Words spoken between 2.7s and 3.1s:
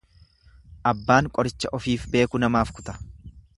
kuta.